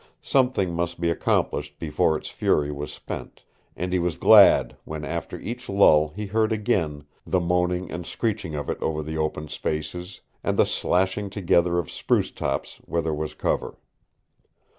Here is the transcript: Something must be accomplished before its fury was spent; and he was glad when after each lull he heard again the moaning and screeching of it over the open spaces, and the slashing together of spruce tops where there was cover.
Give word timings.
Something 0.23 0.73
must 0.73 0.99
be 0.99 1.11
accomplished 1.11 1.77
before 1.77 2.17
its 2.17 2.27
fury 2.27 2.71
was 2.71 2.91
spent; 2.91 3.43
and 3.75 3.93
he 3.93 3.99
was 3.99 4.17
glad 4.17 4.75
when 4.83 5.05
after 5.05 5.39
each 5.39 5.69
lull 5.69 6.07
he 6.15 6.25
heard 6.25 6.51
again 6.51 7.03
the 7.23 7.39
moaning 7.39 7.91
and 7.91 8.03
screeching 8.03 8.55
of 8.55 8.67
it 8.67 8.81
over 8.81 9.03
the 9.03 9.19
open 9.19 9.47
spaces, 9.47 10.21
and 10.43 10.57
the 10.57 10.65
slashing 10.65 11.29
together 11.29 11.77
of 11.77 11.91
spruce 11.91 12.31
tops 12.31 12.77
where 12.87 13.03
there 13.03 13.13
was 13.13 13.35
cover. 13.35 13.77